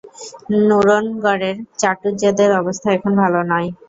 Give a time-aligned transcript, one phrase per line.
[0.61, 3.69] নুরনগরের চাটুজ্যেদের অবস্থা এখন ভালো নয়।